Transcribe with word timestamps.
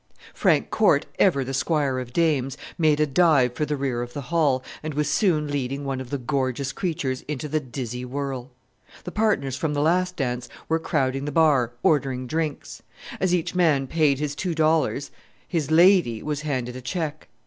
Frank 0.33 0.71
Corte 0.71 1.05
ever 1.19 1.43
the 1.43 1.53
squire 1.53 1.99
of 1.99 2.11
dames 2.11 2.57
made 2.75 2.99
a 2.99 3.05
dive 3.05 3.53
for 3.53 3.67
the 3.67 3.75
rear 3.77 4.01
of 4.01 4.13
the 4.13 4.33
hall, 4.33 4.63
and 4.81 4.95
was 4.95 5.07
soon 5.07 5.47
leading 5.51 5.85
one 5.85 6.01
of 6.01 6.09
the 6.09 6.17
gorgeous 6.17 6.73
creatures 6.73 7.21
into 7.27 7.47
the 7.47 7.59
dizzy 7.59 8.03
whirl. 8.03 8.49
The 9.03 9.11
partners 9.11 9.55
from 9.55 9.75
the 9.75 9.79
last 9.83 10.15
dance 10.15 10.49
were 10.67 10.79
crowding 10.79 11.25
the 11.25 11.31
bar, 11.31 11.73
ordering 11.83 12.25
drinks. 12.25 12.81
As 13.19 13.31
each 13.35 13.53
man 13.53 13.85
paid 13.85 14.17
his 14.17 14.33
two 14.33 14.55
dollars 14.55 15.11
his 15.47 15.69
"lady" 15.69 16.23
was 16.23 16.41
handed 16.41 16.75
a 16.75 16.81
check. 16.81 17.27